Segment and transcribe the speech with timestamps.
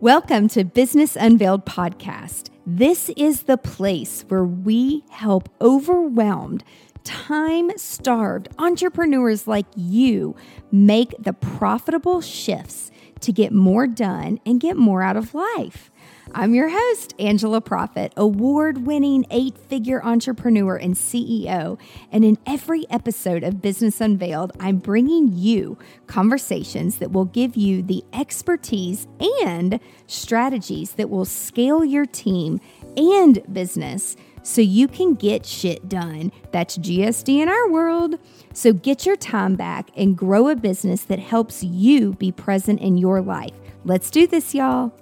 [0.00, 2.50] Welcome to Business Unveiled Podcast.
[2.64, 6.62] This is the place where we help overwhelmed,
[7.02, 10.36] time starved entrepreneurs like you
[10.70, 15.90] make the profitable shifts to get more done and get more out of life.
[16.34, 21.78] I'm your host, Angela Proffitt, award winning eight figure entrepreneur and CEO.
[22.12, 27.82] And in every episode of Business Unveiled, I'm bringing you conversations that will give you
[27.82, 29.06] the expertise
[29.44, 32.60] and strategies that will scale your team
[32.96, 34.16] and business
[34.48, 36.32] so you can get shit done.
[36.52, 38.14] That's GSD in our world.
[38.54, 42.96] So get your time back and grow a business that helps you be present in
[42.96, 43.52] your life.
[43.84, 44.92] Let's do this, y'all.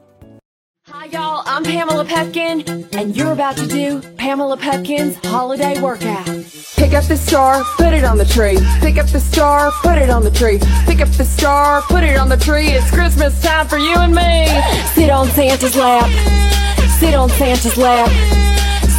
[0.88, 1.42] Hi, y'all.
[1.46, 6.26] I'm Pamela Pepkin, and you're about to do Pamela Pepkin's holiday workout.
[6.76, 8.58] Pick up the star, put it on the tree.
[8.80, 10.58] Pick up the star, put it on the tree.
[10.86, 12.68] Pick up the star, put it on the tree.
[12.68, 14.46] It's Christmas time for you and me.
[14.94, 16.10] Sit on Santa's lap.
[16.98, 18.45] Sit on Santa's lap.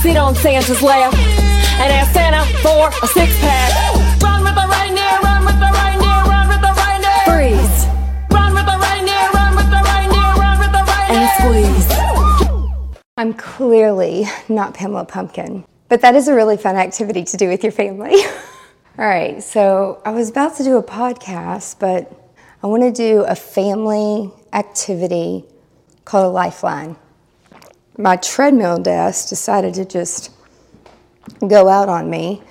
[0.08, 1.13] Sit on Santa's lap.
[1.13, 4.23] And ask Santa for a six pack.
[4.23, 7.23] Run with the reindeer, run with the reindeer, run with the reindeer.
[7.27, 7.86] Freeze.
[8.31, 11.27] Run with the reindeer, run with the reindeer, run with the reindeer.
[11.27, 11.88] And
[12.39, 12.80] squeeze.
[13.17, 17.61] I'm clearly not Pamela Pumpkin, but that is a really fun activity to do with
[17.61, 18.16] your family.
[18.97, 22.31] All right, so I was about to do a podcast, but
[22.64, 25.44] I want to do a family activity
[26.05, 26.95] called a lifeline.
[28.00, 30.30] My treadmill desk decided to just
[31.48, 32.44] go out on me,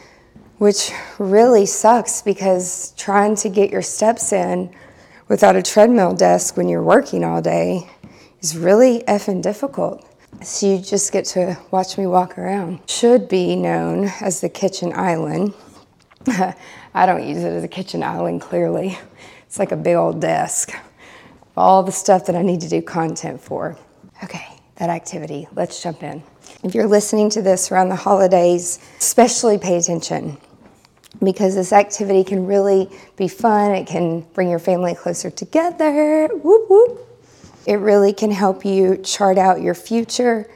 [0.59, 4.75] which really sucks because trying to get your steps in
[5.29, 7.89] without a treadmill desk when you're working all day
[8.41, 10.05] is really effing difficult.
[10.43, 12.81] So you just get to watch me walk around.
[12.91, 15.55] Should be known as the kitchen island.
[16.27, 18.99] I don't use it as a kitchen island, clearly.
[19.47, 20.73] It's like a big old desk.
[21.57, 23.79] All the stuff that I need to do content for.
[24.25, 25.49] Okay, that activity.
[25.55, 26.23] Let's jump in.
[26.63, 30.39] If you're listening to this around the holidays, especially pay attention
[31.23, 33.73] because this activity can really be fun.
[33.73, 36.29] It can bring your family closer together.
[36.29, 37.01] Whoop, whoop.
[37.67, 40.49] It really can help you chart out your future.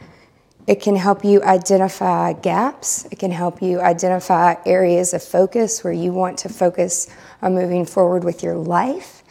[0.66, 3.06] It can help you identify gaps.
[3.10, 7.08] It can help you identify areas of focus where you want to focus
[7.42, 9.22] on moving forward with your life.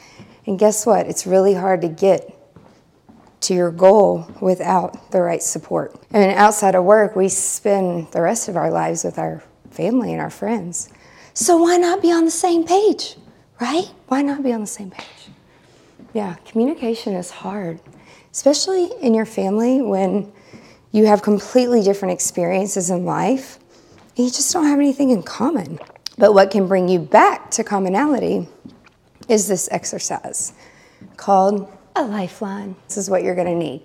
[0.45, 1.05] And guess what?
[1.05, 2.35] It's really hard to get
[3.41, 5.95] to your goal without the right support.
[6.11, 10.21] And outside of work, we spend the rest of our lives with our family and
[10.21, 10.89] our friends.
[11.33, 13.15] So why not be on the same page,
[13.61, 13.85] right?
[14.07, 15.29] Why not be on the same page?
[16.13, 17.79] Yeah, communication is hard,
[18.31, 20.31] especially in your family when
[20.91, 23.59] you have completely different experiences in life
[24.17, 25.79] and you just don't have anything in common.
[26.17, 28.47] But what can bring you back to commonality
[29.29, 30.53] is this exercise
[31.15, 32.75] called a lifeline.
[32.87, 33.81] This is what you're gonna need.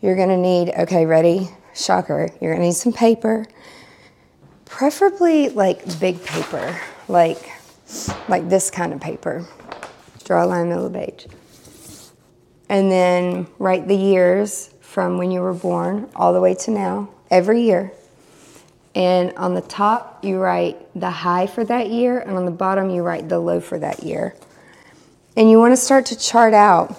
[0.00, 1.48] You're gonna need, okay, ready?
[1.74, 2.28] Shocker.
[2.40, 3.46] You're gonna need some paper,
[4.64, 6.78] preferably like big paper,
[7.08, 7.50] like,
[8.28, 9.46] like this kind of paper.
[10.24, 11.26] Draw a line in the middle of the page
[12.72, 17.06] and then write the years from when you were born all the way to now,
[17.30, 17.92] every year.
[18.94, 22.88] And on the top, you write the high for that year, and on the bottom,
[22.88, 24.34] you write the low for that year.
[25.36, 26.96] And you want to start to chart out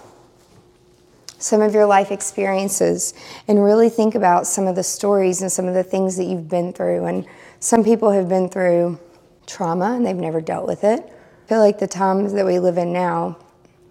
[1.44, 3.14] some of your life experiences
[3.50, 6.48] and really think about some of the stories and some of the things that you've
[6.48, 7.04] been through.
[7.04, 7.28] And
[7.60, 8.98] some people have been through
[9.46, 11.02] trauma and they've never dealt with it.
[11.02, 13.38] I feel like the times that we live in now,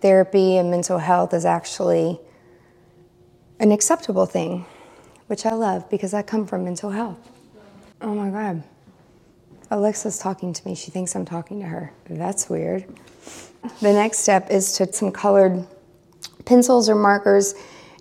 [0.01, 2.19] therapy and mental health is actually
[3.61, 4.65] an acceptable thing,
[5.27, 7.19] which I love because I come from mental health.
[8.01, 8.63] Oh my God.
[9.71, 10.75] Alexa's talking to me.
[10.75, 11.93] She thinks I'm talking to her.
[12.09, 12.87] That's weird.
[13.83, 15.67] The next step is to some colored
[16.45, 17.55] pencils or markers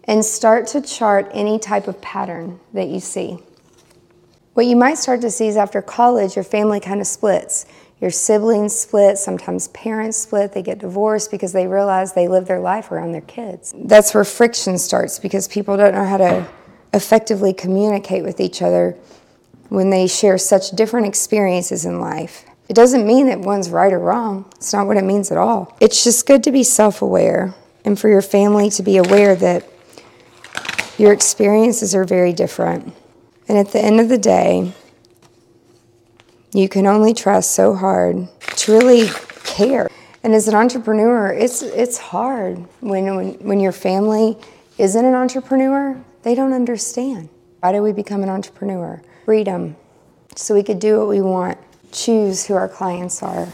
[0.06, 3.38] and start to chart any type of pattern that you see.
[4.54, 7.66] What you might start to see is after college, your family kind of splits.
[8.02, 12.60] Your siblings split, sometimes parents split, they get divorced because they realize they live their
[12.60, 13.74] life around their kids.
[13.78, 16.48] That's where friction starts because people don't know how to
[16.94, 18.98] effectively communicate with each other
[19.70, 22.44] when they share such different experiences in life.
[22.68, 24.46] It doesn't mean that one's right or wrong.
[24.56, 25.78] It's not what it means at all.
[25.80, 29.68] It's just good to be self aware and for your family to be aware that
[30.98, 32.94] your experiences are very different.
[33.48, 34.74] And at the end of the day,
[36.54, 39.10] you can only trust so hard to really
[39.44, 39.90] care.
[40.24, 44.38] And as an entrepreneur, it's it's hard when when, when your family
[44.78, 47.30] isn't an entrepreneur, they don't understand.
[47.62, 49.02] Why do we become an entrepreneur?
[49.26, 49.76] Freedom.
[50.36, 51.58] So we could do what we want,
[51.92, 53.48] choose who our clients are.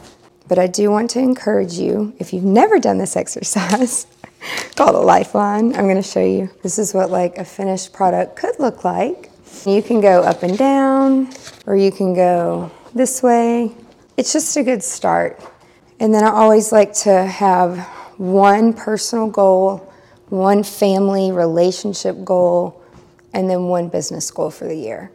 [0.47, 4.07] But I do want to encourage you, if you've never done this exercise,
[4.75, 5.75] called a lifeline.
[5.75, 6.49] I'm going to show you.
[6.63, 9.31] This is what like a finished product could look like.
[9.65, 11.29] You can go up and down,
[11.65, 13.71] or you can go this way.
[14.15, 15.41] It's just a good start.
[15.99, 17.79] And then I always like to have
[18.17, 19.91] one personal goal,
[20.29, 22.83] one family relationship goal,
[23.33, 25.11] and then one business goal for the year.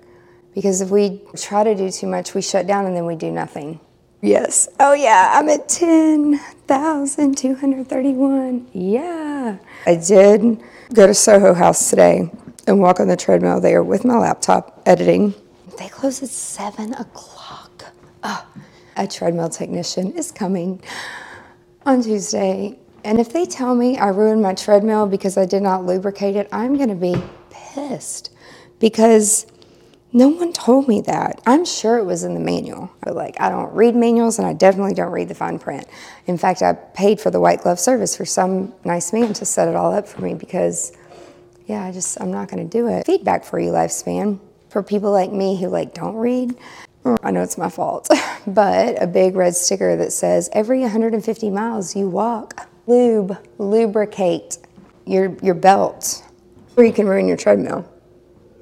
[0.55, 3.31] Because if we try to do too much, we shut down and then we do
[3.31, 3.81] nothing.
[4.23, 4.69] Yes.
[4.79, 8.69] Oh, yeah, I'm at 10,231.
[8.73, 9.57] Yeah.
[9.85, 10.63] I did
[10.95, 12.31] go to Soho House today
[12.69, 15.35] and walk on the treadmill there with my laptop editing.
[15.77, 17.87] They close at 7 o'clock.
[18.23, 18.47] Oh,
[18.97, 20.81] a treadmill technician is coming
[21.85, 22.79] on Tuesday.
[23.05, 26.49] And if they tell me I ruined my treadmill because I did not lubricate it,
[26.53, 27.21] I'm going to be
[27.51, 28.31] pissed
[28.79, 29.49] because
[30.13, 31.41] no one told me that.
[31.47, 32.91] I'm sure it was in the manual.
[33.01, 35.87] But like, I don't read manuals and I definitely don't read the fine print.
[36.27, 39.69] In fact, I paid for the white glove service for some nice man to set
[39.69, 40.93] it all up for me because,
[41.67, 43.07] yeah, I just, I'm not to do it.
[43.07, 44.39] Feedback for you, lifespan.
[44.69, 46.57] For people like me who, like, don't read,
[47.23, 48.09] I know it's my fault,
[48.47, 54.59] but a big red sticker that says, every 150 miles you walk, lube, lubricate
[55.05, 56.23] your, your belt,
[56.77, 57.87] or you can ruin your treadmill.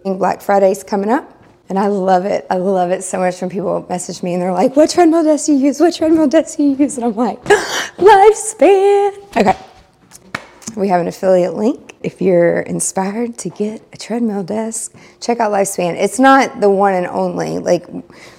[0.05, 1.40] Black Friday's coming up.
[1.70, 2.49] And I love it.
[2.50, 5.49] I love it so much when people message me and they're like, What treadmill does
[5.49, 5.78] you use?
[5.78, 6.96] What treadmill does you use?
[6.96, 7.40] And I'm like,
[7.96, 9.37] Lifespan.
[9.37, 9.56] Okay.
[10.76, 11.94] We have an affiliate link.
[12.02, 15.94] If you're inspired to get a treadmill desk, check out Lifespan.
[15.94, 17.61] It's not the one and only.
[17.61, 17.87] Like,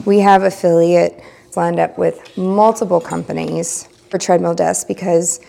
[0.03, 1.23] we have affiliate
[1.55, 5.39] lined up with multiple companies for treadmill desks because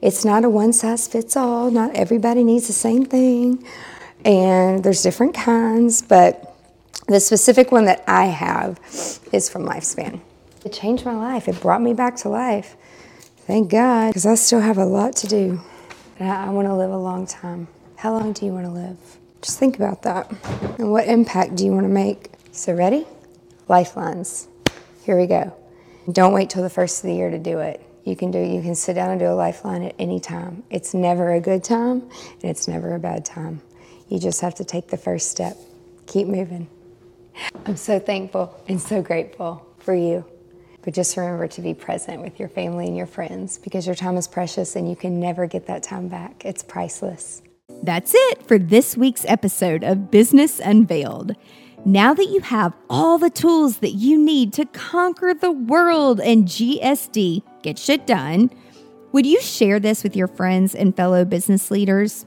[0.00, 1.68] it's not a one size fits all.
[1.72, 3.64] Not everybody needs the same thing.
[4.24, 6.53] And there's different kinds, but
[7.06, 8.80] the specific one that I have
[9.32, 10.20] is from Lifespan.
[10.64, 11.48] It changed my life.
[11.48, 12.76] It brought me back to life.
[13.46, 15.60] Thank God, because I still have a lot to do.
[16.18, 17.68] I, I want to live a long time.
[17.96, 18.96] How long do you want to live?
[19.42, 20.30] Just think about that.
[20.78, 22.30] And what impact do you want to make?
[22.52, 23.06] So, ready?
[23.68, 24.48] Lifelines.
[25.02, 25.54] Here we go.
[26.10, 27.82] Don't wait till the first of the year to do it.
[28.04, 30.62] You can do you can sit down and do a lifeline at any time.
[30.70, 32.02] It's never a good time
[32.42, 33.62] and it's never a bad time.
[34.08, 35.56] You just have to take the first step.
[36.06, 36.68] Keep moving.
[37.66, 40.24] I'm so thankful and so grateful for you.
[40.82, 44.16] But just remember to be present with your family and your friends because your time
[44.16, 46.44] is precious and you can never get that time back.
[46.44, 47.42] It's priceless.
[47.82, 51.36] That's it for this week's episode of Business Unveiled.
[51.86, 56.46] Now that you have all the tools that you need to conquer the world and
[56.46, 58.50] GSD, get shit done,
[59.12, 62.26] would you share this with your friends and fellow business leaders?